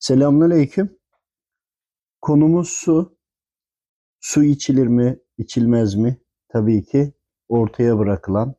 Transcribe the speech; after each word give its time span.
Selamünaleyküm. 0.00 0.98
Konumuz 2.20 2.68
su. 2.68 3.16
Su 4.20 4.44
içilir 4.44 4.86
mi, 4.86 5.18
içilmez 5.38 5.94
mi? 5.94 6.20
Tabii 6.48 6.84
ki 6.84 7.12
ortaya 7.48 7.98
bırakılan, 7.98 8.54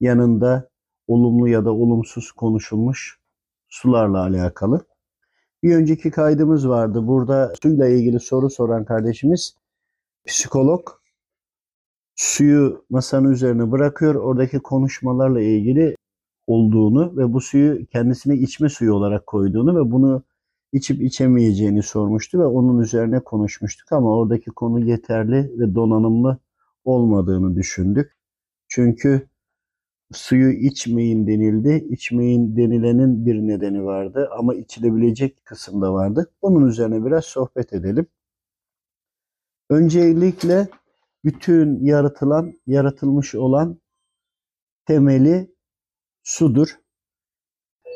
yanında 0.00 0.70
olumlu 1.06 1.48
ya 1.48 1.64
da 1.64 1.72
olumsuz 1.72 2.32
konuşulmuş 2.32 3.20
sularla 3.68 4.20
alakalı. 4.22 4.86
Bir 5.62 5.76
önceki 5.76 6.10
kaydımız 6.10 6.68
vardı. 6.68 7.06
Burada 7.06 7.52
suyla 7.62 7.88
ilgili 7.88 8.20
soru 8.20 8.50
soran 8.50 8.84
kardeşimiz 8.84 9.56
psikolog 10.26 10.88
suyu 12.16 12.86
masanın 12.90 13.32
üzerine 13.32 13.70
bırakıyor. 13.70 14.14
Oradaki 14.14 14.58
konuşmalarla 14.58 15.40
ilgili 15.40 15.96
olduğunu 16.46 17.16
ve 17.16 17.32
bu 17.32 17.40
suyu 17.40 17.86
kendisine 17.86 18.34
içme 18.34 18.68
suyu 18.68 18.94
olarak 18.94 19.26
koyduğunu 19.26 19.76
ve 19.76 19.90
bunu 19.90 20.24
içip 20.74 21.02
içemeyeceğini 21.02 21.82
sormuştu 21.82 22.38
ve 22.38 22.46
onun 22.46 22.78
üzerine 22.78 23.20
konuşmuştuk 23.20 23.92
ama 23.92 24.16
oradaki 24.18 24.50
konu 24.50 24.80
yeterli 24.80 25.58
ve 25.58 25.74
donanımlı 25.74 26.38
olmadığını 26.84 27.56
düşündük. 27.56 28.16
Çünkü 28.68 29.28
suyu 30.12 30.52
içmeyin 30.52 31.26
denildi. 31.26 31.86
İçmeyin 31.90 32.56
denilenin 32.56 33.26
bir 33.26 33.34
nedeni 33.34 33.84
vardı 33.84 34.28
ama 34.38 34.54
içilebilecek 34.54 35.44
kısımda 35.44 35.92
vardı. 35.92 36.30
Bunun 36.42 36.68
üzerine 36.68 37.04
biraz 37.04 37.24
sohbet 37.24 37.72
edelim. 37.72 38.06
Öncelikle 39.70 40.68
bütün 41.24 41.84
yaratılan, 41.84 42.52
yaratılmış 42.66 43.34
olan 43.34 43.80
temeli 44.86 45.54
sudur. 46.22 46.78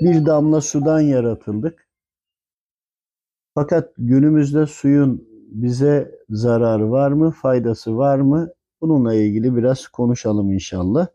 Bir 0.00 0.26
damla 0.26 0.60
sudan 0.60 1.00
yaratıldık. 1.00 1.87
Fakat 3.58 3.94
günümüzde 3.98 4.66
suyun 4.66 5.28
bize 5.50 6.18
zararı 6.30 6.90
var 6.90 7.12
mı, 7.12 7.30
faydası 7.30 7.96
var 7.96 8.18
mı? 8.18 8.48
Bununla 8.80 9.14
ilgili 9.14 9.56
biraz 9.56 9.88
konuşalım 9.88 10.52
inşallah. 10.52 11.06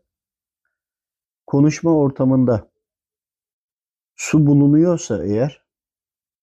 Konuşma 1.46 1.96
ortamında 1.96 2.70
su 4.16 4.46
bulunuyorsa 4.46 5.24
eğer 5.24 5.64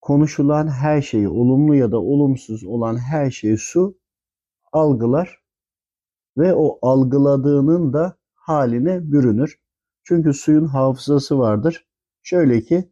konuşulan 0.02 0.68
her 0.68 1.02
şeyi, 1.02 1.30
olumlu 1.30 1.76
ya 1.76 1.92
da 1.92 2.00
olumsuz 2.02 2.64
olan 2.64 2.98
her 2.98 3.32
şeyi 3.32 3.58
su 3.58 3.98
algılar 4.72 5.44
ve 6.38 6.54
o 6.54 6.80
algıladığının 6.82 7.94
da 7.94 8.18
haline 8.34 9.12
bürünür. 9.12 9.60
Çünkü 10.04 10.34
suyun 10.34 10.66
hafızası 10.66 11.40
vardır. 11.40 11.88
Şöyle 12.22 12.62
ki 12.62 12.92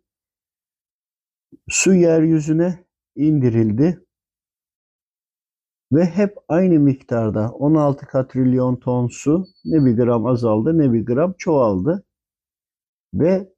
su 1.69 1.93
yeryüzüne 1.93 2.88
indirildi 3.19 4.05
ve 5.91 6.05
hep 6.05 6.37
aynı 6.47 6.79
miktarda 6.79 7.49
16 7.49 8.05
katrilyon 8.05 8.75
ton 8.75 9.07
su 9.07 9.45
ne 9.65 9.85
bir 9.85 9.97
gram 9.97 10.25
azaldı 10.25 10.77
ne 10.77 10.93
bir 10.93 11.05
gram 11.05 11.33
çoğaldı 11.37 12.03
ve 13.13 13.53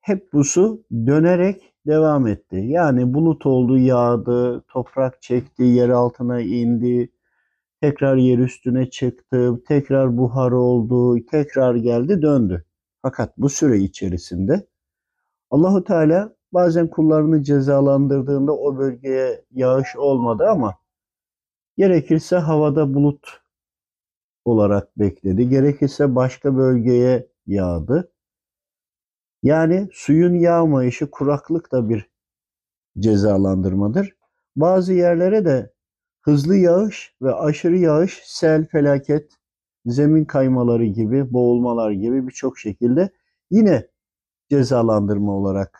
hep 0.00 0.32
bu 0.32 0.44
su 0.44 0.84
dönerek 0.92 1.74
devam 1.86 2.26
etti. 2.26 2.56
Yani 2.56 3.14
bulut 3.14 3.46
oldu, 3.46 3.78
yağdı, 3.78 4.64
toprak 4.68 5.22
çekti, 5.22 5.62
yer 5.62 5.88
altına 5.88 6.40
indi, 6.40 7.12
tekrar 7.80 8.16
yer 8.16 8.38
üstüne 8.38 8.90
çıktı, 8.90 9.62
tekrar 9.68 10.16
buhar 10.16 10.52
oldu, 10.52 11.26
tekrar 11.30 11.74
geldi, 11.74 12.22
döndü. 12.22 12.64
Fakat 13.02 13.38
bu 13.38 13.48
süre 13.48 13.78
içerisinde 13.78 14.66
Allahu 15.50 15.84
Teala 15.84 16.36
bazen 16.52 16.88
kullarını 16.90 17.42
cezalandırdığında 17.42 18.52
o 18.56 18.78
bölgeye 18.78 19.44
yağış 19.50 19.96
olmadı 19.96 20.46
ama 20.48 20.74
gerekirse 21.76 22.36
havada 22.36 22.94
bulut 22.94 23.40
olarak 24.44 24.98
bekledi. 24.98 25.48
Gerekirse 25.48 26.14
başka 26.14 26.56
bölgeye 26.56 27.28
yağdı. 27.46 28.12
Yani 29.42 29.88
suyun 29.92 30.34
yağmayışı 30.34 31.10
kuraklık 31.10 31.72
da 31.72 31.88
bir 31.88 32.10
cezalandırmadır. 32.98 34.16
Bazı 34.56 34.92
yerlere 34.92 35.44
de 35.44 35.72
hızlı 36.22 36.56
yağış 36.56 37.14
ve 37.22 37.34
aşırı 37.34 37.78
yağış, 37.78 38.22
sel, 38.24 38.66
felaket, 38.66 39.32
zemin 39.86 40.24
kaymaları 40.24 40.84
gibi, 40.84 41.32
boğulmalar 41.32 41.90
gibi 41.90 42.26
birçok 42.26 42.58
şekilde 42.58 43.10
yine 43.50 43.88
cezalandırma 44.50 45.32
olarak 45.32 45.79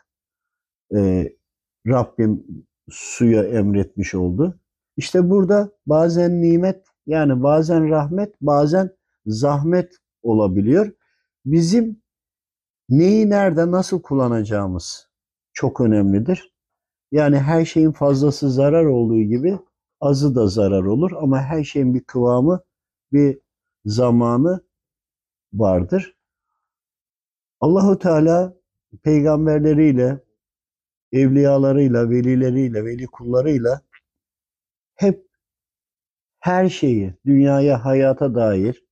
e, 0.97 1.33
Rabbim 1.87 2.45
suya 2.91 3.45
emretmiş 3.45 4.15
oldu. 4.15 4.61
İşte 4.97 5.31
burada 5.31 5.73
bazen 5.87 6.43
nimet 6.43 6.87
yani 7.07 7.43
bazen 7.43 7.89
rahmet 7.91 8.35
bazen 8.41 8.91
zahmet 9.27 9.93
olabiliyor. 10.23 10.93
Bizim 11.45 12.03
neyi 12.89 13.31
nerede 13.31 13.71
nasıl 13.71 14.03
kullanacağımız 14.03 15.09
çok 15.53 15.81
önemlidir. 15.81 16.55
Yani 17.13 17.39
her 17.39 17.65
şeyin 17.65 17.93
fazlası 17.93 18.51
zarar 18.51 18.85
olduğu 18.85 19.23
gibi 19.23 19.59
azı 20.01 20.35
da 20.35 20.47
zarar 20.47 20.83
olur 20.83 21.11
ama 21.13 21.43
her 21.43 21.65
şeyin 21.65 21.95
bir 21.95 22.05
kıvamı, 22.05 22.61
bir 23.13 23.39
zamanı 23.85 24.65
vardır. 25.53 26.17
Allahu 27.61 27.99
Teala 27.99 28.55
peygamberleriyle, 29.03 30.21
evliyalarıyla, 31.13 32.11
velileriyle, 32.11 32.85
veli 32.85 33.07
kullarıyla 33.07 33.81
hep 34.95 35.27
her 36.41 36.69
şeyi, 36.69 37.15
dünyaya, 37.27 37.85
hayata 37.85 38.35
dair 38.35 38.85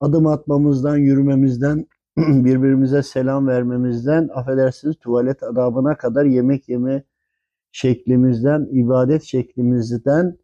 adım 0.00 0.26
atmamızdan, 0.26 0.96
yürümemizden, 0.96 1.86
birbirimize 2.16 3.02
selam 3.02 3.46
vermemizden, 3.46 4.28
affedersiniz 4.34 4.96
tuvalet 4.96 5.42
adabına 5.42 5.96
kadar 5.96 6.24
yemek 6.24 6.68
yeme 6.68 7.02
şeklimizden, 7.72 8.68
ibadet 8.72 9.22
şeklimizden, 9.22 10.38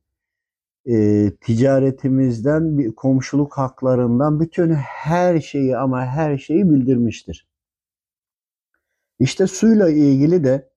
e, 0.87 1.31
ticaretimizden, 1.41 2.93
komşuluk 2.97 3.59
haklarından 3.59 4.41
bütün 4.41 4.71
her 4.75 5.41
şeyi 5.41 5.77
ama 5.77 6.07
her 6.07 6.39
şeyi 6.39 6.71
bildirmiştir. 6.71 7.47
İşte 9.19 9.47
suyla 9.47 9.91
ilgili 9.91 10.45
de 10.45 10.72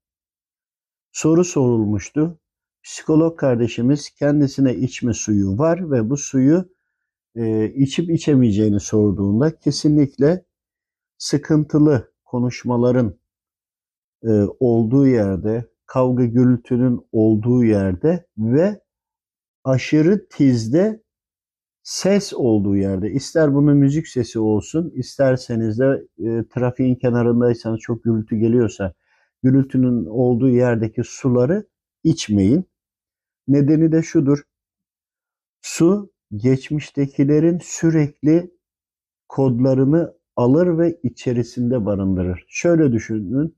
soru 1.16 1.44
sorulmuştu. 1.44 2.40
Psikolog 2.84 3.40
kardeşimiz 3.40 4.10
kendisine 4.10 4.76
içme 4.76 5.14
suyu 5.14 5.58
var 5.58 5.92
ve 5.92 6.10
bu 6.10 6.18
suyu 6.18 6.70
e, 7.36 7.74
içip 7.74 8.10
içemeyeceğini 8.10 8.80
sorduğunda 8.80 9.56
kesinlikle 9.60 10.46
sıkıntılı 11.18 12.12
konuşmaların 12.26 13.20
e, 14.24 14.30
olduğu 14.60 15.08
yerde, 15.08 15.70
kavga 15.86 16.26
gürültünün 16.26 17.08
olduğu 17.12 17.64
yerde 17.64 18.26
ve 18.38 18.82
aşırı 19.64 20.28
tizde 20.30 21.04
ses 21.84 22.34
olduğu 22.34 22.76
yerde 22.76 23.12
ister 23.12 23.54
bunun 23.54 23.78
müzik 23.78 24.08
sesi 24.08 24.40
olsun 24.40 24.92
isterseniz 24.96 25.80
de 25.80 26.08
e, 26.20 26.44
trafiğin 26.54 26.96
kenarındaysanız 26.96 27.80
çok 27.80 28.04
gürültü 28.04 28.36
geliyorsa 28.36 28.94
gürültünün 29.46 30.06
olduğu 30.06 30.50
yerdeki 30.50 31.02
suları 31.04 31.68
içmeyin. 32.04 32.66
Nedeni 33.48 33.92
de 33.92 34.04
şudur. 34.04 34.44
Su 35.62 36.14
geçmiştekilerin 36.36 37.60
sürekli 37.64 38.52
kodlarını 39.28 40.14
alır 40.36 40.78
ve 40.78 41.00
içerisinde 41.04 41.86
barındırır. 41.86 42.46
Şöyle 42.48 42.92
düşünün. 42.92 43.58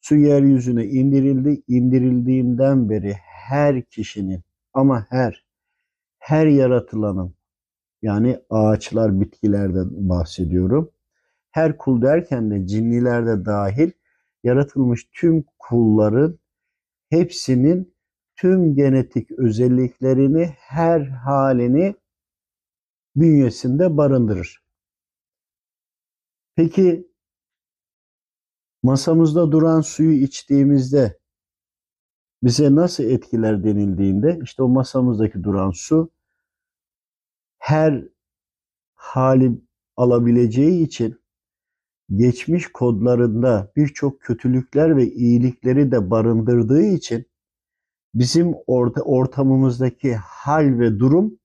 Su 0.00 0.16
yeryüzüne 0.16 0.84
indirildi. 0.84 1.62
indirildiğinden 1.68 2.90
beri 2.90 3.12
her 3.48 3.82
kişinin 3.82 4.42
ama 4.74 5.06
her 5.10 5.46
her 6.18 6.46
yaratılanın 6.46 7.34
yani 8.02 8.40
ağaçlar, 8.50 9.20
bitkilerden 9.20 9.88
bahsediyorum. 10.08 10.90
Her 11.50 11.78
kul 11.78 12.02
derken 12.02 12.50
de 12.50 12.66
cinlilerde 12.66 13.44
dahil 13.44 13.90
yaratılmış 14.46 15.08
tüm 15.12 15.44
kulların 15.58 16.38
hepsinin 17.10 17.94
tüm 18.36 18.74
genetik 18.74 19.30
özelliklerini, 19.32 20.54
her 20.58 21.00
halini 21.00 21.94
bünyesinde 23.16 23.96
barındırır. 23.96 24.62
Peki 26.54 27.08
masamızda 28.82 29.52
duran 29.52 29.80
suyu 29.80 30.12
içtiğimizde 30.12 31.18
bize 32.42 32.74
nasıl 32.74 33.04
etkiler 33.04 33.64
denildiğinde 33.64 34.38
işte 34.42 34.62
o 34.62 34.68
masamızdaki 34.68 35.44
duran 35.44 35.70
su 35.70 36.10
her 37.58 38.04
hali 38.94 39.60
alabileceği 39.96 40.84
için 40.84 41.20
geçmiş 42.14 42.66
kodlarında 42.72 43.72
birçok 43.76 44.20
kötülükler 44.20 44.96
ve 44.96 45.06
iyilikleri 45.06 45.92
de 45.92 46.10
barındırdığı 46.10 46.82
için 46.82 47.26
bizim 48.14 48.54
orta, 48.66 49.02
ortamımızdaki 49.02 50.14
hal 50.14 50.78
ve 50.78 50.98
durum 50.98 51.38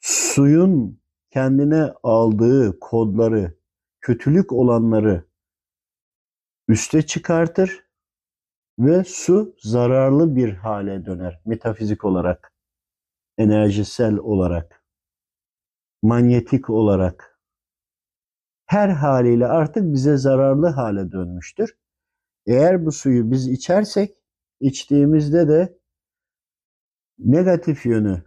suyun 0.00 1.00
kendine 1.30 1.92
aldığı 2.02 2.80
kodları, 2.80 3.58
kötülük 4.00 4.52
olanları 4.52 5.24
üste 6.68 7.02
çıkartır 7.02 7.84
ve 8.78 9.04
su 9.04 9.56
zararlı 9.58 10.36
bir 10.36 10.52
hale 10.52 11.06
döner 11.06 11.40
metafizik 11.44 12.04
olarak, 12.04 12.52
enerjisel 13.38 14.16
olarak, 14.16 14.84
manyetik 16.02 16.70
olarak. 16.70 17.33
Her 18.74 18.88
haliyle 18.88 19.46
artık 19.46 19.92
bize 19.92 20.16
zararlı 20.16 20.66
hale 20.66 21.12
dönmüştür. 21.12 21.76
Eğer 22.46 22.86
bu 22.86 22.92
suyu 22.92 23.30
biz 23.30 23.48
içersek, 23.48 24.14
içtiğimizde 24.60 25.48
de 25.48 25.78
negatif 27.18 27.86
yönü, 27.86 28.22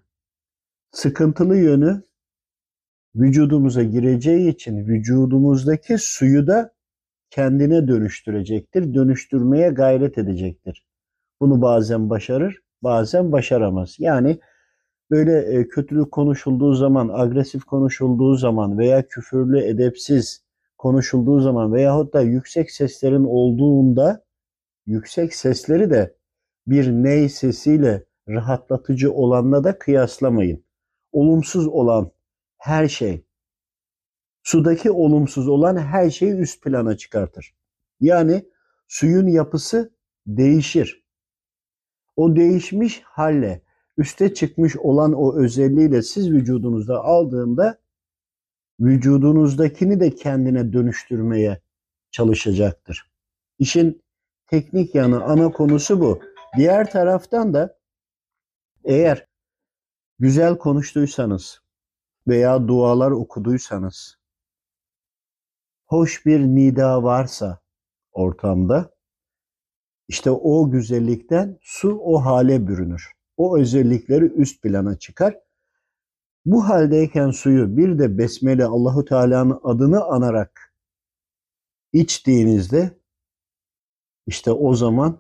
sıkıntılı 0.92 1.58
yönü 1.58 2.04
vücudumuza 3.16 3.84
gireceği 3.84 4.50
için 4.50 4.88
vücudumuzdaki 4.88 5.98
suyu 5.98 6.48
da 6.48 6.76
kendine 7.30 7.88
dönüştürecektir, 7.88 8.94
dönüştürmeye 8.94 9.70
gayret 9.70 10.18
edecektir. 10.18 10.86
Bunu 11.42 11.62
bazen 11.62 12.10
başarır, 12.10 12.62
bazen 12.84 13.32
başaramaz. 13.32 13.96
Yani 14.00 14.40
böyle 15.12 15.60
e, 15.60 15.68
kötülük 15.68 16.12
konuşulduğu 16.12 16.74
zaman, 16.74 17.10
agresif 17.14 17.64
konuşulduğu 17.64 18.36
zaman 18.36 18.78
veya 18.78 19.08
küfürlü, 19.08 19.60
edepsiz 19.60 20.44
konuşulduğu 20.78 21.40
zaman 21.40 21.74
veyahut 21.74 22.14
da 22.14 22.22
yüksek 22.22 22.72
seslerin 22.72 23.24
olduğunda 23.24 24.26
yüksek 24.86 25.36
sesleri 25.36 25.90
de 25.90 26.16
bir 26.68 26.92
ney 26.92 27.30
sesiyle 27.30 28.06
rahatlatıcı 28.30 29.14
olanla 29.14 29.64
da 29.64 29.80
kıyaslamayın. 29.80 30.64
Olumsuz 31.12 31.68
olan 31.68 32.12
her 32.58 32.88
şey, 32.88 33.26
sudaki 34.44 34.92
olumsuz 34.92 35.48
olan 35.48 35.78
her 35.78 36.10
şeyi 36.10 36.34
üst 36.34 36.64
plana 36.64 36.98
çıkartır. 36.98 37.56
Yani 38.00 38.46
suyun 38.88 39.28
yapısı 39.28 39.94
değişir. 40.28 41.04
O 42.16 42.36
değişmiş 42.36 43.02
halle 43.04 43.62
üste 43.98 44.34
çıkmış 44.34 44.78
olan 44.78 45.14
o 45.14 45.36
özelliğiyle 45.36 46.02
siz 46.02 46.32
vücudunuzda 46.32 47.04
aldığında 47.04 47.80
vücudunuzdakini 48.80 50.00
de 50.00 50.16
kendine 50.16 50.74
dönüştürmeye 50.74 51.62
çalışacaktır. 52.12 53.12
İşin 53.60 54.04
teknik 54.48 54.96
yanı 54.96 55.24
ana 55.24 55.52
konusu 55.52 56.02
bu. 56.02 56.20
Diğer 56.58 56.92
taraftan 56.92 57.54
da 57.54 57.78
eğer 58.84 59.28
güzel 60.20 60.58
konuştuysanız 60.58 61.62
veya 62.28 62.68
dualar 62.68 63.12
okuduysanız 63.12 64.18
hoş 65.86 66.26
bir 66.26 66.40
nida 66.40 67.04
varsa 67.04 67.60
ortamda 68.12 68.98
işte 70.08 70.32
o 70.32 70.72
güzellikten 70.72 71.60
su 71.62 72.00
o 72.04 72.26
hale 72.26 72.68
bürünür. 72.68 73.17
O 73.38 73.58
özellikleri 73.58 74.26
üst 74.26 74.62
plana 74.62 75.00
çıkar. 75.00 75.40
Bu 76.46 76.70
haldeyken 76.70 77.32
suyu 77.32 77.78
bir 77.78 78.00
de 78.00 78.18
besmele 78.18 78.66
Allahu 78.66 79.06
Teala'nın 79.06 79.60
adını 79.64 80.06
anarak 80.06 80.74
içtiğinizde 81.94 82.92
işte 84.28 84.52
o 84.52 84.74
zaman 84.74 85.18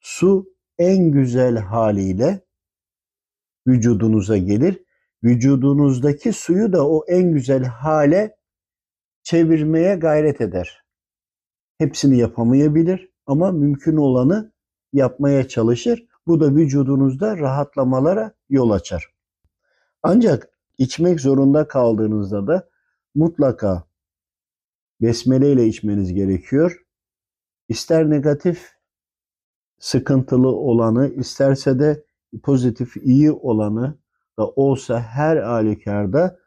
su 0.00 0.54
en 0.78 1.12
güzel 1.12 1.56
haliyle 1.58 2.40
vücudunuza 3.66 4.36
gelir. 4.36 4.84
Vücudunuzdaki 5.24 6.32
suyu 6.32 6.72
da 6.72 6.88
o 6.88 7.04
en 7.08 7.32
güzel 7.32 7.64
hale 7.64 8.36
çevirmeye 9.22 9.94
gayret 9.94 10.40
eder. 10.40 10.84
Hepsini 11.78 12.18
yapamayabilir 12.18 13.12
ama 13.26 13.52
mümkün 13.52 13.96
olanı 13.96 14.52
yapmaya 14.92 15.48
çalışır. 15.48 16.06
Bu 16.26 16.40
da 16.40 16.54
vücudunuzda 16.54 17.38
rahatlamalara 17.38 18.34
yol 18.48 18.70
açar. 18.70 19.14
Ancak 20.02 20.48
içmek 20.78 21.20
zorunda 21.20 21.68
kaldığınızda 21.68 22.46
da 22.46 22.68
mutlaka 23.14 23.84
besmele 25.00 25.52
ile 25.52 25.66
içmeniz 25.66 26.12
gerekiyor. 26.14 26.86
İster 27.68 28.10
negatif 28.10 28.72
sıkıntılı 29.78 30.48
olanı, 30.48 31.08
isterse 31.08 31.78
de 31.78 32.04
pozitif 32.42 32.96
iyi 32.96 33.32
olanı 33.32 33.98
da 34.38 34.48
olsa 34.48 35.00
her 35.00 35.36
halükarda 35.36 36.38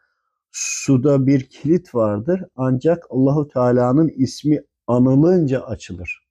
suda 0.52 1.28
bir 1.28 1.50
kilit 1.50 1.96
vardır 1.96 2.44
ancak 2.56 3.04
Allahu 3.10 3.48
Teala'nın 3.48 4.08
ismi 4.08 4.62
anılınca 4.88 5.62
açılır. 5.62 6.28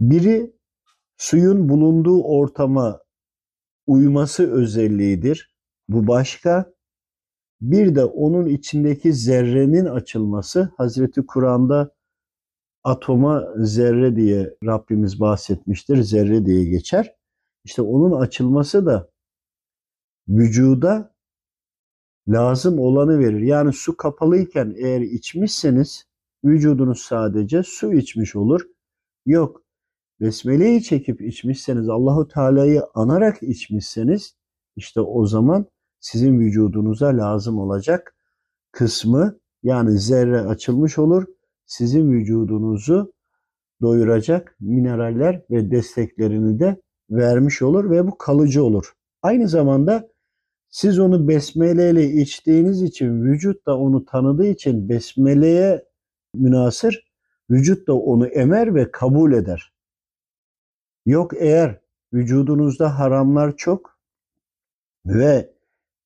Biri 0.00 0.55
suyun 1.16 1.68
bulunduğu 1.68 2.22
ortama 2.22 3.00
uyması 3.86 4.52
özelliğidir. 4.52 5.54
Bu 5.88 6.06
başka. 6.06 6.76
Bir 7.60 7.94
de 7.94 8.04
onun 8.04 8.46
içindeki 8.46 9.12
zerrenin 9.12 9.84
açılması 9.84 10.72
Hazreti 10.76 11.26
Kur'an'da 11.26 11.94
atoma 12.84 13.48
zerre 13.56 14.16
diye 14.16 14.54
Rabbimiz 14.64 15.20
bahsetmiştir. 15.20 16.02
Zerre 16.02 16.46
diye 16.46 16.64
geçer. 16.64 17.14
İşte 17.64 17.82
onun 17.82 18.20
açılması 18.20 18.86
da 18.86 19.10
vücuda 20.28 21.14
lazım 22.28 22.78
olanı 22.78 23.18
verir. 23.18 23.40
Yani 23.40 23.72
su 23.72 23.96
kapalıyken 23.96 24.74
eğer 24.76 25.00
içmişseniz 25.00 26.04
vücudunuz 26.44 27.00
sadece 27.00 27.62
su 27.62 27.92
içmiş 27.92 28.36
olur. 28.36 28.60
Yok. 29.26 29.65
Besmeleyi 30.20 30.82
çekip 30.82 31.20
içmişseniz, 31.20 31.88
Allahu 31.88 32.28
Teala'yı 32.28 32.82
anarak 32.94 33.42
içmişseniz 33.42 34.34
işte 34.76 35.00
o 35.00 35.26
zaman 35.26 35.66
sizin 36.00 36.40
vücudunuza 36.40 37.06
lazım 37.06 37.58
olacak 37.58 38.16
kısmı 38.72 39.38
yani 39.62 39.98
zerre 39.98 40.40
açılmış 40.40 40.98
olur. 40.98 41.24
Sizin 41.66 42.12
vücudunuzu 42.12 43.12
doyuracak 43.82 44.56
mineraller 44.60 45.42
ve 45.50 45.70
desteklerini 45.70 46.60
de 46.60 46.80
vermiş 47.10 47.62
olur 47.62 47.90
ve 47.90 48.06
bu 48.06 48.18
kalıcı 48.18 48.64
olur. 48.64 48.92
Aynı 49.22 49.48
zamanda 49.48 50.08
siz 50.68 50.98
onu 50.98 51.28
besmele 51.28 51.90
ile 51.90 52.10
içtiğiniz 52.12 52.82
için 52.82 53.22
vücut 53.22 53.66
da 53.66 53.78
onu 53.78 54.04
tanıdığı 54.04 54.46
için 54.46 54.88
besmeleye 54.88 55.84
münasır 56.34 57.12
vücut 57.50 57.88
da 57.88 57.94
onu 57.94 58.26
emer 58.26 58.74
ve 58.74 58.90
kabul 58.90 59.32
eder. 59.32 59.75
Yok 61.06 61.32
eğer 61.38 61.80
vücudunuzda 62.12 62.98
haramlar 62.98 63.56
çok 63.56 63.98
ve 65.06 65.50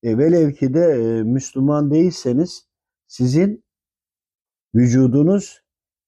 velev 0.04 0.52
ki 0.52 0.74
de 0.74 0.80
e, 0.80 1.22
Müslüman 1.22 1.90
değilseniz 1.90 2.66
sizin 3.06 3.64
vücudunuz 4.74 5.62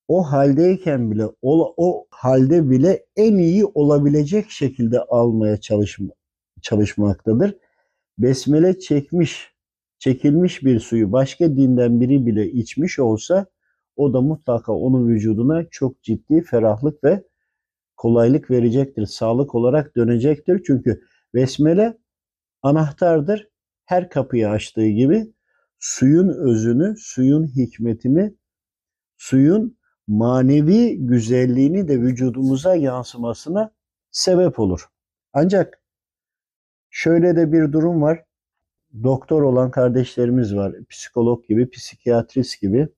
o 0.09 0.23
haldeyken 0.23 1.11
bile 1.11 1.27
o, 1.43 1.75
o 1.77 2.07
halde 2.11 2.71
bile 2.71 3.07
en 3.17 3.39
iyi 3.39 3.65
olabilecek 3.65 4.51
şekilde 4.51 5.01
almaya 5.01 5.57
çalışma, 5.57 6.13
çalışmaktadır. 6.63 7.57
Besmele 8.19 8.79
çekmiş, 8.79 9.55
çekilmiş 9.99 10.65
bir 10.65 10.81
suyu 10.81 11.13
başka 11.13 11.57
dinden 11.57 12.01
biri 12.01 12.27
bile 12.27 12.51
içmiş 12.51 12.99
olsa 12.99 13.47
o 13.97 14.13
da 14.13 14.21
mutlaka 14.21 14.73
onun 14.73 15.09
vücuduna 15.09 15.65
çok 15.71 16.03
ciddi 16.03 16.43
ferahlık 16.43 17.05
ve 17.05 17.23
kolaylık 18.03 18.51
verecektir. 18.51 19.07
Sağlık 19.07 19.55
olarak 19.55 19.97
dönecektir. 19.97 20.63
Çünkü 20.67 21.03
besmele 21.35 21.99
anahtardır. 22.63 23.49
Her 23.85 24.11
kapıyı 24.11 24.49
açtığı 24.49 24.89
gibi 24.89 25.33
suyun 25.79 26.29
özünü, 26.29 26.95
suyun 26.99 27.47
hikmetini, 27.47 28.35
suyun 29.17 29.79
manevi 30.07 30.97
güzelliğini 31.07 31.89
de 31.89 32.01
vücudumuza 32.01 32.75
yansımasına 32.75 33.73
sebep 34.11 34.59
olur. 34.59 34.87
Ancak 35.33 35.83
Şöyle 36.95 37.37
de 37.37 37.53
bir 37.53 37.73
durum 37.73 38.03
var. 38.03 38.25
Doktor 39.03 39.43
olan 39.43 39.71
kardeşlerimiz 39.71 40.57
var. 40.57 40.75
Psikolog 40.91 41.47
gibi, 41.49 41.71
psikiyatrist 41.71 42.61
gibi. 42.61 42.89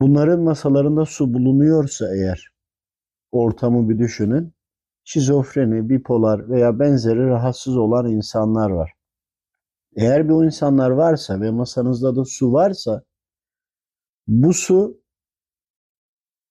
Bunların 0.00 0.40
masalarında 0.40 1.04
su 1.06 1.34
bulunuyorsa 1.34 2.16
eğer 2.16 2.55
ortamı 3.44 3.88
bir 3.88 3.98
düşünün. 3.98 4.52
Şizofreni, 5.04 5.88
bipolar 5.88 6.50
veya 6.50 6.78
benzeri 6.78 7.26
rahatsız 7.26 7.76
olan 7.76 8.10
insanlar 8.10 8.70
var. 8.70 8.92
Eğer 9.96 10.28
bir 10.28 10.44
insanlar 10.44 10.90
varsa 10.90 11.40
ve 11.40 11.50
masanızda 11.50 12.16
da 12.16 12.24
su 12.24 12.52
varsa 12.52 13.02
bu 14.26 14.52
su 14.52 15.00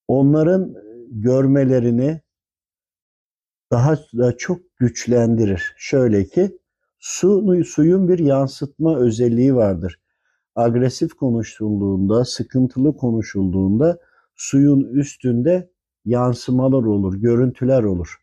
onların 0.07 0.73
görmelerini 1.09 2.21
daha 3.71 3.97
da 3.97 4.37
çok 4.37 4.59
güçlendirir. 4.77 5.73
Şöyle 5.77 6.25
ki 6.25 6.57
su, 6.99 7.63
suyun 7.65 8.07
bir 8.07 8.19
yansıtma 8.19 8.97
özelliği 8.97 9.55
vardır. 9.55 9.99
Agresif 10.55 11.13
konuşulduğunda, 11.13 12.25
sıkıntılı 12.25 12.97
konuşulduğunda 12.97 13.99
suyun 14.35 14.83
üstünde 14.83 15.69
yansımalar 16.05 16.83
olur, 16.83 17.15
görüntüler 17.15 17.83
olur. 17.83 18.17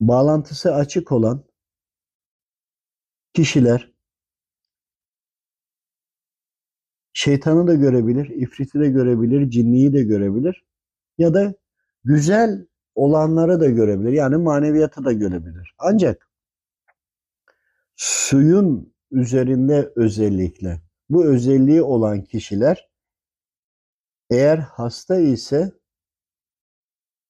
Bağlantısı 0.00 0.74
açık 0.74 1.12
olan 1.12 1.44
kişiler 3.34 3.92
şeytanı 7.12 7.66
da 7.66 7.74
görebilir, 7.74 8.28
ifriti 8.28 8.80
de 8.80 8.88
görebilir, 8.88 9.50
cinliyi 9.50 9.92
de 9.92 10.02
görebilir 10.02 10.64
ya 11.18 11.34
da 11.34 11.54
güzel 12.04 12.66
olanları 12.94 13.60
da 13.60 13.70
görebilir. 13.70 14.12
Yani 14.12 14.36
maneviyatı 14.36 15.04
da 15.04 15.12
görebilir. 15.12 15.74
Ancak 15.78 16.28
suyun 17.96 18.94
üzerinde 19.10 19.92
özellikle 19.96 20.80
bu 21.08 21.24
özelliği 21.24 21.82
olan 21.82 22.22
kişiler 22.22 22.91
eğer 24.32 24.58
hasta 24.58 25.16
ise 25.16 25.72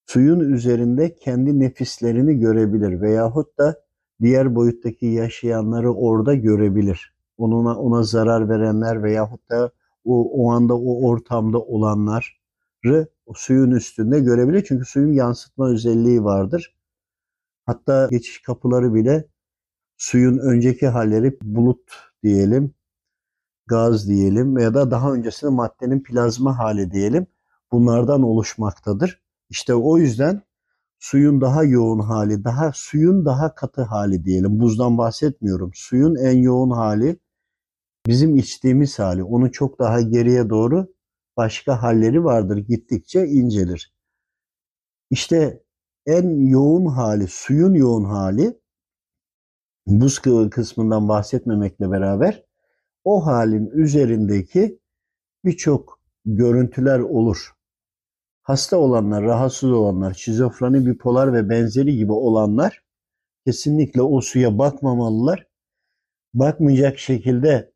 suyun 0.06 0.40
üzerinde 0.40 1.14
kendi 1.14 1.60
nefislerini 1.60 2.38
görebilir 2.38 3.00
veyahut 3.00 3.58
da 3.58 3.76
diğer 4.22 4.54
boyuttaki 4.54 5.06
yaşayanları 5.06 5.94
orada 5.94 6.34
görebilir. 6.34 7.14
Ona, 7.38 7.78
ona 7.78 8.02
zarar 8.02 8.48
verenler 8.48 9.02
veyahut 9.02 9.50
da 9.50 9.70
o, 10.04 10.44
o 10.44 10.50
anda 10.50 10.78
o 10.78 11.08
ortamda 11.08 11.58
olanları 11.60 13.06
o 13.26 13.32
suyun 13.34 13.70
üstünde 13.70 14.20
görebilir. 14.20 14.64
Çünkü 14.68 14.84
suyun 14.84 15.12
yansıtma 15.12 15.70
özelliği 15.70 16.24
vardır. 16.24 16.76
Hatta 17.66 18.08
geçiş 18.10 18.42
kapıları 18.42 18.94
bile 18.94 19.24
suyun 19.96 20.38
önceki 20.38 20.88
halleri 20.88 21.38
bulut 21.42 21.92
diyelim, 22.22 22.74
gaz 23.66 24.08
diyelim 24.08 24.56
veya 24.56 24.74
da 24.74 24.90
daha 24.90 25.12
öncesinde 25.12 25.50
maddenin 25.50 26.02
plazma 26.02 26.58
hali 26.58 26.90
diyelim. 26.92 27.26
Bunlardan 27.72 28.22
oluşmaktadır. 28.22 29.22
İşte 29.50 29.74
o 29.74 29.98
yüzden 29.98 30.42
suyun 30.98 31.40
daha 31.40 31.64
yoğun 31.64 32.00
hali, 32.00 32.44
daha 32.44 32.72
suyun 32.74 33.24
daha 33.26 33.54
katı 33.54 33.82
hali 33.82 34.24
diyelim. 34.24 34.60
Buzdan 34.60 34.98
bahsetmiyorum. 34.98 35.70
Suyun 35.74 36.16
en 36.16 36.42
yoğun 36.42 36.70
hali 36.70 37.18
bizim 38.06 38.36
içtiğimiz 38.36 38.98
hali. 38.98 39.24
Onu 39.24 39.52
çok 39.52 39.78
daha 39.78 40.00
geriye 40.00 40.50
doğru 40.50 40.94
başka 41.36 41.82
halleri 41.82 42.24
vardır. 42.24 42.56
Gittikçe 42.56 43.26
incelir. 43.26 43.94
İşte 45.10 45.62
en 46.06 46.46
yoğun 46.46 46.86
hali, 46.86 47.26
suyun 47.28 47.74
yoğun 47.74 48.04
hali 48.04 48.60
buz 49.86 50.18
kısmından 50.50 51.08
bahsetmemekle 51.08 51.90
beraber 51.90 52.44
o 53.04 53.26
halin 53.26 53.70
üzerindeki 53.70 54.78
birçok 55.44 56.00
görüntüler 56.24 56.98
olur. 56.98 57.52
Hasta 58.42 58.76
olanlar, 58.76 59.24
rahatsız 59.24 59.70
olanlar, 59.70 60.14
şizofreni, 60.14 60.86
bipolar 60.86 61.32
ve 61.32 61.48
benzeri 61.48 61.96
gibi 61.96 62.12
olanlar 62.12 62.82
kesinlikle 63.46 64.02
o 64.02 64.20
suya 64.20 64.58
bakmamalılar. 64.58 65.46
Bakmayacak 66.34 66.98
şekilde 66.98 67.72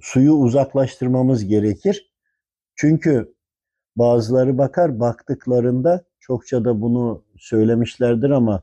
suyu 0.00 0.32
uzaklaştırmamız 0.32 1.44
gerekir. 1.44 2.12
Çünkü 2.74 3.34
bazıları 3.96 4.58
bakar 4.58 5.00
baktıklarında 5.00 6.04
çokça 6.20 6.64
da 6.64 6.80
bunu 6.80 7.24
söylemişlerdir 7.36 8.30
ama 8.30 8.62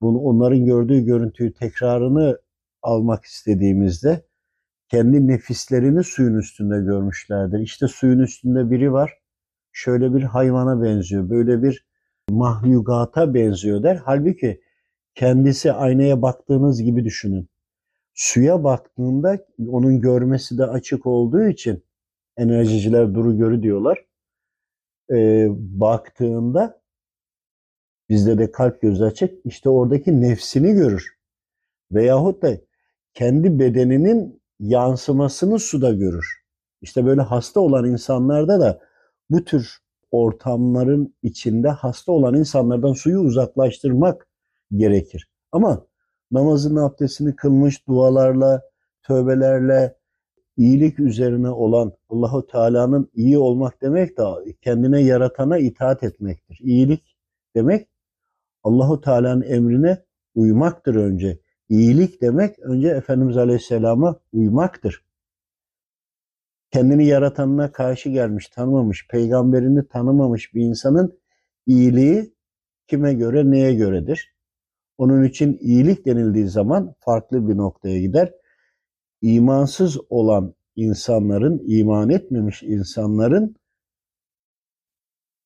bunu 0.00 0.18
onların 0.18 0.64
gördüğü 0.64 1.04
görüntüyü 1.04 1.52
tekrarını 1.52 2.40
almak 2.82 3.24
istediğimizde 3.24 4.29
kendi 4.90 5.28
nefislerini 5.28 6.04
suyun 6.04 6.34
üstünde 6.34 6.80
görmüşlerdir. 6.80 7.58
İşte 7.58 7.88
suyun 7.88 8.18
üstünde 8.18 8.70
biri 8.70 8.92
var. 8.92 9.18
Şöyle 9.72 10.14
bir 10.14 10.22
hayvana 10.22 10.82
benziyor. 10.82 11.30
Böyle 11.30 11.62
bir 11.62 11.86
mahlukata 12.30 13.34
benziyor 13.34 13.82
der. 13.82 14.00
Halbuki 14.04 14.60
kendisi 15.14 15.72
aynaya 15.72 16.22
baktığınız 16.22 16.82
gibi 16.82 17.04
düşünün. 17.04 17.48
Suya 18.14 18.64
baktığında 18.64 19.38
onun 19.68 20.00
görmesi 20.00 20.58
de 20.58 20.64
açık 20.64 21.06
olduğu 21.06 21.44
için 21.44 21.84
enerjiciler 22.36 23.14
duru 23.14 23.38
görü 23.38 23.62
diyorlar. 23.62 24.04
Ee, 25.12 25.46
baktığında 25.58 26.82
bizde 28.08 28.38
de 28.38 28.50
kalp 28.50 28.82
gözü 28.82 29.04
açık 29.04 29.46
işte 29.46 29.68
oradaki 29.68 30.20
nefsini 30.20 30.72
görür. 30.72 31.18
Veyahut 31.92 32.42
da 32.42 32.56
kendi 33.14 33.58
bedeninin 33.58 34.39
yansımasını 34.60 35.58
suda 35.58 35.92
görür. 35.92 36.26
İşte 36.82 37.06
böyle 37.06 37.20
hasta 37.20 37.60
olan 37.60 37.84
insanlarda 37.84 38.60
da 38.60 38.80
bu 39.30 39.44
tür 39.44 39.78
ortamların 40.10 41.14
içinde 41.22 41.68
hasta 41.68 42.12
olan 42.12 42.34
insanlardan 42.34 42.92
suyu 42.92 43.18
uzaklaştırmak 43.18 44.28
gerekir. 44.76 45.28
Ama 45.52 45.86
namazın 46.30 46.76
abdestini 46.76 47.36
kılmış 47.36 47.86
dualarla, 47.88 48.62
tövbelerle, 49.02 49.96
iyilik 50.56 51.00
üzerine 51.00 51.50
olan 51.50 51.92
Allahu 52.08 52.46
Teala'nın 52.46 53.10
iyi 53.14 53.38
olmak 53.38 53.82
demek 53.82 54.18
de 54.18 54.22
kendine 54.60 55.00
yaratana 55.02 55.58
itaat 55.58 56.02
etmektir. 56.02 56.58
İyilik 56.62 57.16
demek 57.54 57.88
Allahu 58.62 59.00
Teala'nın 59.00 59.42
emrine 59.42 60.04
uymaktır 60.34 60.94
önce. 60.94 61.38
İyilik 61.70 62.22
demek 62.22 62.58
önce 62.58 62.88
Efendimiz 62.88 63.36
Aleyhisselam'a 63.36 64.20
uymaktır. 64.32 65.04
Kendini 66.70 67.06
yaratanına 67.06 67.72
karşı 67.72 68.08
gelmiş, 68.08 68.48
tanımamış, 68.48 69.08
peygamberini 69.08 69.88
tanımamış 69.88 70.54
bir 70.54 70.62
insanın 70.62 71.20
iyiliği 71.66 72.34
kime 72.86 73.14
göre, 73.14 73.50
neye 73.50 73.74
göredir? 73.74 74.34
Onun 74.98 75.24
için 75.24 75.58
iyilik 75.60 76.06
denildiği 76.06 76.48
zaman 76.48 76.94
farklı 76.98 77.48
bir 77.48 77.56
noktaya 77.56 78.00
gider. 78.00 78.34
İmansız 79.22 79.98
olan 80.08 80.54
insanların, 80.76 81.62
iman 81.66 82.10
etmemiş 82.10 82.62
insanların 82.62 83.56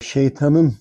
şeytanın 0.01 0.75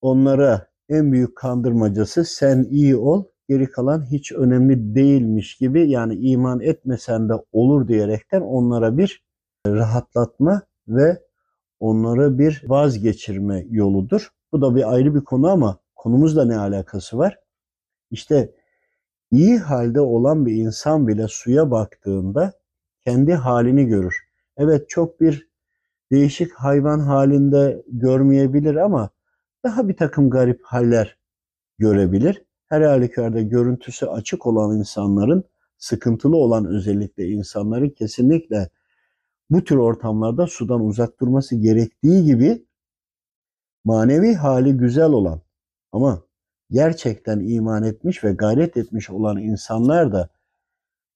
onlara 0.00 0.70
en 0.88 1.12
büyük 1.12 1.36
kandırmacası 1.36 2.24
sen 2.24 2.66
iyi 2.70 2.96
ol, 2.96 3.24
geri 3.52 3.70
kalan 3.70 4.10
hiç 4.10 4.32
önemli 4.32 4.94
değilmiş 4.94 5.56
gibi 5.56 5.90
yani 5.90 6.14
iman 6.14 6.60
etmesen 6.60 7.28
de 7.28 7.32
olur 7.52 7.88
diyerekten 7.88 8.40
onlara 8.40 8.98
bir 8.98 9.24
rahatlatma 9.66 10.62
ve 10.88 11.22
onlara 11.80 12.38
bir 12.38 12.62
vazgeçirme 12.66 13.66
yoludur. 13.70 14.28
Bu 14.52 14.62
da 14.62 14.76
bir 14.76 14.92
ayrı 14.92 15.14
bir 15.14 15.20
konu 15.20 15.48
ama 15.48 15.78
konumuzla 15.96 16.44
ne 16.44 16.58
alakası 16.58 17.18
var? 17.18 17.38
İşte 18.10 18.54
iyi 19.30 19.58
halde 19.58 20.00
olan 20.00 20.46
bir 20.46 20.54
insan 20.54 21.08
bile 21.08 21.28
suya 21.28 21.70
baktığında 21.70 22.52
kendi 23.00 23.34
halini 23.34 23.86
görür. 23.86 24.16
Evet 24.56 24.88
çok 24.88 25.20
bir 25.20 25.48
değişik 26.12 26.52
hayvan 26.52 26.98
halinde 26.98 27.82
görmeyebilir 27.88 28.76
ama 28.76 29.10
daha 29.64 29.88
bir 29.88 29.96
takım 29.96 30.30
garip 30.30 30.60
haller 30.64 31.18
görebilir. 31.78 32.44
Her 32.72 32.80
halükarda 32.82 33.40
görüntüsü 33.40 34.06
açık 34.06 34.46
olan 34.46 34.78
insanların, 34.78 35.44
sıkıntılı 35.78 36.36
olan 36.36 36.66
özellikle 36.66 37.28
insanların 37.28 37.88
kesinlikle 37.88 38.68
bu 39.50 39.64
tür 39.64 39.76
ortamlarda 39.76 40.46
sudan 40.46 40.84
uzak 40.84 41.20
durması 41.20 41.56
gerektiği 41.56 42.24
gibi 42.24 42.66
manevi 43.84 44.34
hali 44.34 44.76
güzel 44.76 45.10
olan 45.10 45.40
ama 45.92 46.22
gerçekten 46.70 47.40
iman 47.40 47.82
etmiş 47.82 48.24
ve 48.24 48.32
gayret 48.32 48.76
etmiş 48.76 49.10
olan 49.10 49.36
insanlar 49.36 50.12
da 50.12 50.28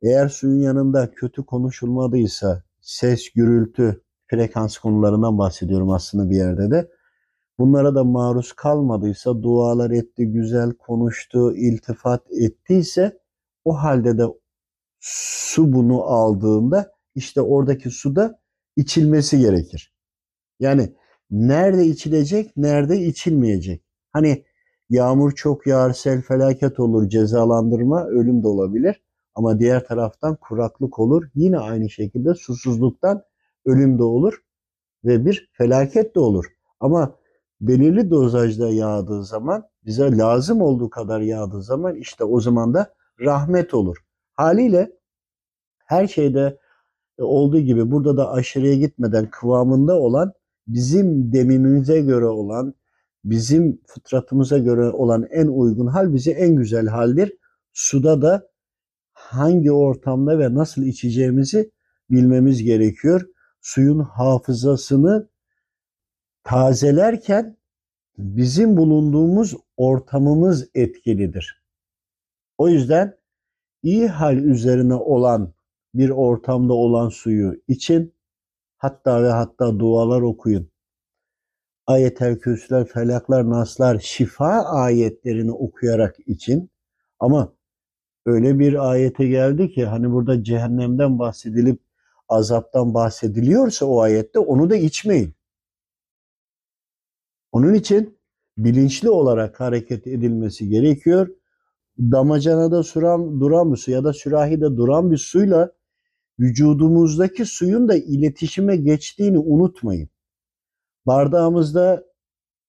eğer 0.03 0.29
suyun 0.29 0.61
yanında 0.61 1.11
kötü 1.11 1.47
konuşulmadıysa 1.47 2.63
ses, 2.81 3.33
gürültü, 3.33 4.03
frekans 4.27 4.79
konularından 4.79 5.39
bahsediyorum 5.39 5.91
aslında 5.91 6.31
bir 6.31 6.37
yerde 6.37 6.71
de 6.71 6.91
bunlara 7.59 7.95
da 7.95 8.05
maruz 8.05 8.53
kalmadıysa, 8.53 9.43
dualar 9.43 9.91
etti, 9.91 10.27
güzel 10.27 10.73
konuştu, 10.73 11.57
iltifat 11.57 12.23
ettiyse 12.33 13.19
o 13.65 13.73
halde 13.73 14.19
de 14.19 14.25
su 15.01 15.73
bunu 15.73 16.03
aldığında 16.03 16.93
işte 17.15 17.41
oradaki 17.41 17.91
suda 17.91 18.41
içilmesi 18.77 19.39
gerekir. 19.39 19.95
Yani 20.61 20.93
nerede 21.31 21.87
içilecek, 21.87 22.57
nerede 22.57 23.01
içilmeyecek. 23.01 23.83
Hani 24.13 24.45
yağmur 24.91 25.33
çok 25.33 25.67
yağar, 25.67 25.93
sel 25.93 26.23
felaket 26.23 26.81
olur, 26.81 27.09
cezalandırma, 27.09 28.05
ölüm 28.07 28.43
de 28.43 28.49
olabilir. 28.49 29.03
Ama 29.35 29.59
diğer 29.59 29.87
taraftan 29.87 30.37
kuraklık 30.37 30.99
olur. 30.99 31.25
Yine 31.35 31.59
aynı 31.59 31.91
şekilde 31.91 32.35
susuzluktan 32.35 33.23
ölüm 33.65 33.99
de 33.99 34.03
olur 34.03 34.43
ve 35.05 35.27
bir 35.27 35.51
felaket 35.53 36.15
de 36.15 36.21
olur. 36.21 36.45
Ama 36.81 37.17
belirli 37.61 38.11
dozajda 38.11 38.71
yağdığı 38.71 39.25
zaman, 39.25 39.65
bize 39.85 40.17
lazım 40.17 40.61
olduğu 40.61 40.91
kadar 40.91 41.21
yağdığı 41.21 41.63
zaman 41.63 41.95
işte 41.95 42.25
o 42.25 42.41
zaman 42.41 42.75
da 42.75 42.95
rahmet 43.21 43.75
olur. 43.75 43.97
Haliyle 44.35 44.93
her 45.87 46.07
şeyde 46.07 46.59
olduğu 47.19 47.61
gibi 47.61 47.91
burada 47.91 48.17
da 48.17 48.33
aşırıya 48.33 48.75
gitmeden 48.75 49.31
kıvamında 49.31 50.01
olan, 50.01 50.33
bizim 50.67 51.33
demimize 51.33 52.01
göre 52.01 52.27
olan, 52.27 52.75
bizim 53.25 53.81
fıtratımıza 53.87 54.59
göre 54.59 54.91
olan 54.91 55.27
en 55.31 55.47
uygun 55.47 55.87
hal 55.87 56.15
bize 56.15 56.31
en 56.31 56.57
güzel 56.57 56.87
haldir. 56.87 57.33
Suda 57.73 58.23
da 58.23 58.49
hangi 59.13 59.73
ortamda 59.73 60.39
ve 60.39 60.55
nasıl 60.55 60.83
içeceğimizi 60.83 61.71
bilmemiz 62.11 62.63
gerekiyor. 62.63 63.27
Suyun 63.61 63.99
hafızasını 63.99 65.29
tazelerken 66.47 67.57
bizim 68.19 68.77
bulunduğumuz 68.77 69.57
ortamımız 69.77 70.71
etkilidir. 70.75 71.63
O 72.59 72.69
yüzden 72.69 73.19
iyi 73.83 74.09
hal 74.09 74.37
üzerine 74.37 74.95
olan 74.95 75.53
bir 75.95 76.11
ortamda 76.11 76.73
olan 76.73 77.09
suyu 77.09 77.63
için 77.69 78.15
hatta 78.77 79.23
ve 79.23 79.31
hatta 79.31 79.79
dualar 79.79 80.23
okuyun. 80.23 80.71
Ayetel 81.87 82.39
kürsüler, 82.39 82.85
felaklar, 82.87 83.51
naslar, 83.51 83.99
şifa 83.99 84.65
ayetlerini 84.65 85.53
okuyarak 85.53 86.17
için 86.27 86.71
ama 87.19 87.53
öyle 88.27 88.59
bir 88.59 88.91
ayete 88.91 89.29
geldi 89.29 89.71
ki 89.71 89.87
hani 89.87 90.13
burada 90.13 90.45
cehennemden 90.45 91.19
bahsedilip 91.19 91.81
azaptan 92.29 92.95
bahsediliyorsa 92.95 93.87
o 93.87 94.01
ayette 94.01 94.39
onu 94.39 94.71
da 94.71 94.77
içmeyin. 94.77 95.36
Onun 97.53 97.75
için 97.75 98.19
bilinçli 98.59 99.11
olarak 99.11 99.61
hareket 99.61 100.07
edilmesi 100.07 100.69
gerekiyor. 100.69 101.29
Damacanada 101.99 102.83
suran, 102.83 103.41
duran 103.41 103.73
bir 103.73 103.77
su 103.77 103.91
ya 103.91 104.05
da 104.05 104.13
sürahide 104.13 104.77
duran 104.77 105.11
bir 105.11 105.17
suyla 105.17 105.73
vücudumuzdaki 106.39 107.45
suyun 107.45 107.89
da 107.89 107.97
iletişime 107.97 108.77
geçtiğini 108.77 109.39
unutmayın. 109.39 110.09
Bardağımızda 111.07 112.05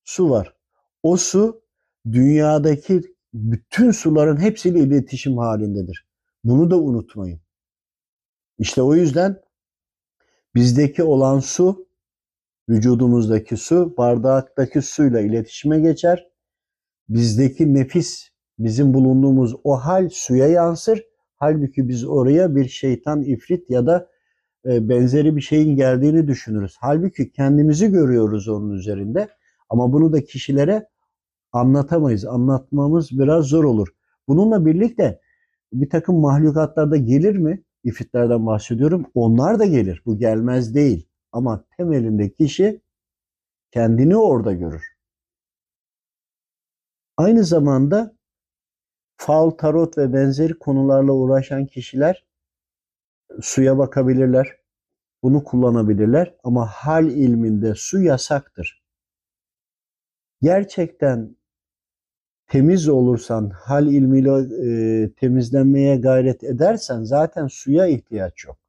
su 0.03 0.29
var. 0.29 0.53
O 1.03 1.17
su 1.17 1.61
dünyadaki 2.11 3.01
bütün 3.33 3.91
suların 3.91 4.37
hepsiyle 4.37 4.79
iletişim 4.79 5.37
halindedir. 5.37 6.07
Bunu 6.43 6.71
da 6.71 6.79
unutmayın. 6.79 7.39
İşte 8.59 8.81
o 8.81 8.95
yüzden 8.95 9.41
bizdeki 10.55 11.03
olan 11.03 11.39
su, 11.39 11.86
vücudumuzdaki 12.69 13.57
su, 13.57 13.93
bardaktaki 13.97 14.81
suyla 14.81 15.19
iletişime 15.19 15.79
geçer. 15.79 16.27
Bizdeki 17.09 17.73
nefis, 17.73 18.29
bizim 18.59 18.93
bulunduğumuz 18.93 19.55
o 19.63 19.75
hal 19.75 20.09
suya 20.11 20.47
yansır. 20.47 21.03
Halbuki 21.35 21.89
biz 21.89 22.05
oraya 22.05 22.55
bir 22.55 22.69
şeytan, 22.69 23.21
ifrit 23.21 23.69
ya 23.69 23.85
da 23.85 24.09
e, 24.65 24.89
benzeri 24.89 25.35
bir 25.35 25.41
şeyin 25.41 25.75
geldiğini 25.75 26.27
düşünürüz. 26.27 26.75
Halbuki 26.79 27.31
kendimizi 27.31 27.91
görüyoruz 27.91 28.47
onun 28.47 28.71
üzerinde. 28.71 29.29
Ama 29.69 29.93
bunu 29.93 30.13
da 30.13 30.23
kişilere 30.23 30.87
anlatamayız. 31.51 32.25
Anlatmamız 32.25 33.19
biraz 33.19 33.45
zor 33.45 33.63
olur. 33.63 33.87
Bununla 34.27 34.65
birlikte 34.65 35.21
bir 35.73 35.89
takım 35.89 36.19
mahlukatlar 36.19 36.91
da 36.91 36.97
gelir 36.97 37.37
mi? 37.37 37.63
İfritlerden 37.83 38.45
bahsediyorum. 38.45 39.05
Onlar 39.13 39.59
da 39.59 39.65
gelir. 39.65 40.01
Bu 40.05 40.17
gelmez 40.17 40.75
değil. 40.75 41.07
Ama 41.37 41.63
temelinde 41.77 42.29
kişi 42.29 42.81
kendini 43.71 44.17
orada 44.17 44.53
görür. 44.53 44.97
Aynı 47.17 47.43
zamanda 47.43 48.15
fal, 49.17 49.49
tarot 49.49 49.97
ve 49.97 50.13
benzeri 50.13 50.59
konularla 50.59 51.11
uğraşan 51.11 51.65
kişiler 51.65 52.25
suya 53.41 53.77
bakabilirler. 53.77 54.57
Bunu 55.23 55.43
kullanabilirler 55.43 56.35
ama 56.43 56.65
hal 56.65 57.07
ilminde 57.07 57.73
su 57.75 58.01
yasaktır. 58.01 58.83
Gerçekten 60.41 61.35
temiz 62.47 62.89
olursan, 62.89 63.49
hal 63.49 63.87
ilmiyle 63.87 64.31
e, 65.03 65.13
temizlenmeye 65.13 65.97
gayret 65.97 66.43
edersen 66.43 67.03
zaten 67.03 67.47
suya 67.47 67.87
ihtiyaç 67.87 68.45
yok. 68.45 68.66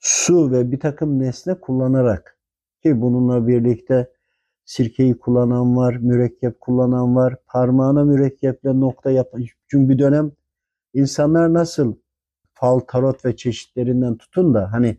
Su 0.00 0.50
ve 0.52 0.72
bir 0.72 0.80
takım 0.80 1.18
nesne 1.18 1.60
kullanarak 1.60 2.38
ki 2.82 3.00
bununla 3.00 3.48
birlikte 3.48 4.12
sirkeyi 4.64 5.18
kullanan 5.18 5.76
var, 5.76 5.96
mürekkep 5.96 6.60
kullanan 6.60 7.16
var, 7.16 7.36
parmağına 7.46 8.04
mürekkeple 8.04 8.80
nokta 8.80 9.10
yapan. 9.10 9.44
Çünkü 9.68 9.88
bir 9.88 9.98
dönem 9.98 10.32
insanlar 10.94 11.54
nasıl 11.54 11.96
fal, 12.54 12.78
tarot 12.78 13.24
ve 13.24 13.36
çeşitlerinden 13.36 14.16
tutun 14.16 14.54
da 14.54 14.72
hani 14.72 14.98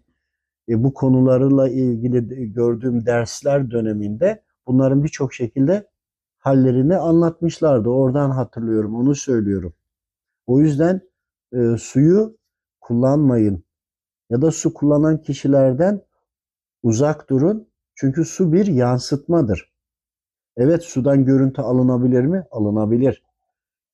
e, 0.69 0.83
bu 0.83 0.93
konularla 0.93 1.69
ilgili 1.69 2.53
gördüğüm 2.53 3.05
dersler 3.05 3.71
döneminde 3.71 4.43
bunların 4.67 5.03
birçok 5.03 5.33
şekilde 5.33 5.87
hallerini 6.37 6.97
anlatmışlardı. 6.97 7.89
Oradan 7.89 8.31
hatırlıyorum, 8.31 8.95
onu 8.95 9.15
söylüyorum. 9.15 9.73
O 10.47 10.61
yüzden 10.61 11.01
e, 11.53 11.77
suyu 11.77 12.37
kullanmayın 12.81 13.66
ya 14.29 14.41
da 14.41 14.51
su 14.51 14.73
kullanan 14.73 15.21
kişilerden 15.21 16.01
uzak 16.83 17.29
durun. 17.29 17.67
Çünkü 17.95 18.25
su 18.25 18.53
bir 18.53 18.65
yansıtmadır. 18.67 19.73
Evet 20.57 20.83
sudan 20.83 21.25
görüntü 21.25 21.61
alınabilir 21.61 22.23
mi? 22.23 22.43
Alınabilir. 22.51 23.23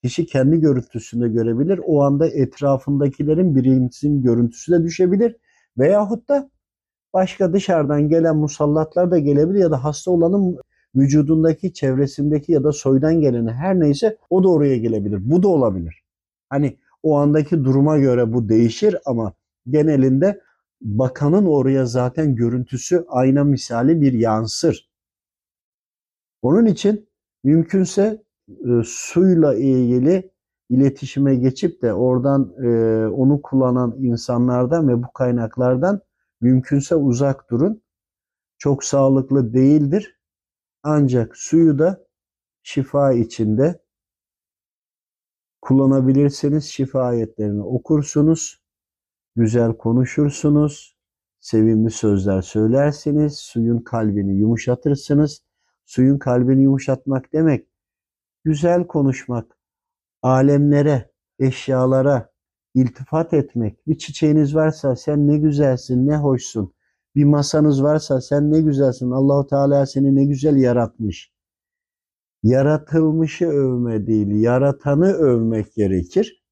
Kişi 0.04 0.26
kendi 0.26 0.60
görüntüsünde 0.60 1.28
görebilir. 1.28 1.80
O 1.86 2.04
anda 2.04 2.28
etrafındakilerin 2.28 3.56
birincisinin 3.56 4.22
görüntüsü 4.22 4.72
de 4.72 4.84
düşebilir. 4.84 5.38
Veyahut 5.78 6.30
da 6.30 6.50
başka 7.14 7.54
dışarıdan 7.54 8.10
gelen 8.10 8.38
musallatlar 8.38 9.12
da 9.12 9.20
gelebilir 9.20 9.60
ya 9.60 9.72
da 9.72 9.84
hasta 9.84 10.12
olanın 10.12 10.58
vücudundaki, 10.96 11.74
çevresindeki 11.74 12.52
ya 12.52 12.64
da 12.64 12.72
soydan 12.72 13.22
geleni 13.22 13.52
her 13.52 13.80
neyse 13.80 14.18
o 14.30 14.44
da 14.44 14.50
oraya 14.50 14.78
gelebilir. 14.78 15.32
Bu 15.32 15.44
da 15.44 15.48
olabilir. 15.48 16.04
Hani 16.50 16.78
o 17.04 17.18
andaki 17.18 17.64
duruma 17.64 17.98
göre 17.98 18.34
bu 18.34 18.50
değişir 18.50 18.98
ama 19.06 19.34
genelinde 19.68 20.42
bakanın 20.82 21.46
oraya 21.46 21.86
zaten 21.86 22.36
görüntüsü 22.36 23.06
ayna 23.08 23.44
misali 23.44 24.02
bir 24.02 24.14
yansır. 24.14 24.90
Onun 26.42 26.66
için 26.66 27.10
mümkünse 27.44 28.24
e, 28.50 28.70
suyla 28.86 29.56
ilgili 29.56 30.32
iletişime 30.70 31.36
geçip 31.36 31.82
de 31.82 31.94
oradan 31.94 32.54
e, 32.64 32.68
onu 33.08 33.42
kullanan 33.42 33.96
insanlardan 33.98 34.88
ve 34.88 35.04
bu 35.04 35.14
kaynaklardan 35.14 36.02
mümkünse 36.42 36.96
uzak 36.96 37.50
durun. 37.52 37.84
Çok 38.58 38.84
sağlıklı 38.84 39.54
değildir. 39.54 40.20
Ancak 40.84 41.38
suyu 41.38 41.80
da 41.80 42.08
şifa 42.64 43.14
içinde 43.14 43.84
kullanabilirsiniz. 45.62 46.66
Şifa 46.66 47.02
ayetlerini 47.02 47.64
okursunuz. 47.64 48.63
Güzel 49.36 49.78
konuşursunuz. 49.78 50.98
Sevimli 51.40 51.92
sözler 51.92 52.42
söylersiniz. 52.42 53.40
Suyun 53.40 53.80
kalbini 53.80 54.40
yumuşatırsınız. 54.40 55.44
Suyun 55.86 56.18
kalbini 56.18 56.64
yumuşatmak 56.64 57.34
demek 57.34 57.68
güzel 58.44 58.88
konuşmak, 58.88 59.58
alemlere, 60.22 61.12
eşyalara 61.40 62.32
iltifat 62.74 63.34
etmek. 63.34 63.88
Bir 63.88 63.98
çiçeğiniz 63.98 64.56
varsa 64.56 64.96
sen 64.96 65.28
ne 65.28 65.38
güzelsin, 65.38 66.08
ne 66.08 66.18
hoşsun. 66.18 66.74
Bir 67.16 67.24
masanız 67.24 67.84
varsa 67.84 68.22
sen 68.22 68.52
ne 68.52 68.62
güzelsin. 68.62 69.12
Allahu 69.12 69.48
Teala 69.48 69.86
seni 69.86 70.16
ne 70.16 70.26
güzel 70.26 70.56
yaratmış. 70.56 71.34
Yaratılmışı 72.44 73.46
övme 73.46 74.08
değil, 74.08 74.28
yaratanı 74.42 75.14
övmek 75.14 75.74
gerekir. 75.74 76.43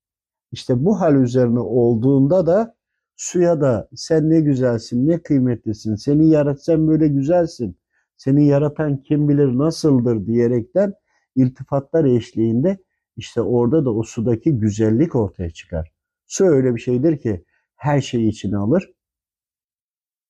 İşte 0.52 0.86
bu 0.86 1.02
hal 1.02 1.16
üzerine 1.16 1.60
olduğunda 1.60 2.46
da 2.46 2.76
suya 3.16 3.62
da 3.62 3.90
sen 3.96 4.30
ne 4.30 4.42
güzelsin, 4.42 5.08
ne 5.08 5.24
kıymetlisin, 5.24 5.96
seni 5.96 6.30
yaratsan 6.30 6.88
böyle 6.88 7.08
güzelsin, 7.08 7.78
seni 8.18 8.48
yaratan 8.48 9.04
kim 9.04 9.30
bilir 9.30 9.58
nasıldır 9.58 10.26
diyerekten 10.26 10.94
iltifatlar 11.36 12.06
eşliğinde 12.06 12.78
işte 13.18 13.42
orada 13.42 13.86
da 13.86 13.94
o 13.94 14.04
sudaki 14.04 14.52
güzellik 14.52 15.16
ortaya 15.16 15.50
çıkar. 15.50 15.92
Su 16.28 16.46
öyle 16.46 16.76
bir 16.76 16.80
şeydir 16.80 17.18
ki 17.18 17.46
her 17.76 18.02
şeyi 18.02 18.30
içine 18.30 18.58
alır. 18.58 18.94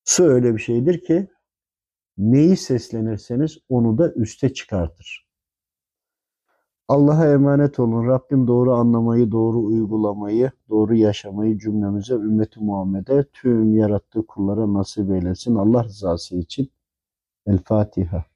Su 0.03 0.23
öyle 0.23 0.55
bir 0.55 0.61
şeydir 0.61 1.03
ki 1.03 1.27
neyi 2.17 2.57
seslenirseniz 2.57 3.57
onu 3.69 3.97
da 3.97 4.13
üste 4.13 4.53
çıkartır. 4.53 5.30
Allah'a 6.91 7.33
emanet 7.33 7.79
olun. 7.79 8.07
Rabbim 8.07 8.47
doğru 8.47 8.73
anlamayı, 8.73 9.31
doğru 9.31 9.59
uygulamayı, 9.65 10.51
doğru 10.69 10.95
yaşamayı 10.95 11.57
cümlemize, 11.59 12.13
ümmeti 12.13 12.59
Muhammed'e, 12.63 13.25
tüm 13.33 13.75
yarattığı 13.75 14.27
kullara 14.27 14.73
nasip 14.73 15.11
eylesin. 15.11 15.55
Allah 15.55 15.83
rızası 15.83 16.35
için. 16.35 16.69
El 17.47 17.57
Fatiha. 17.57 18.30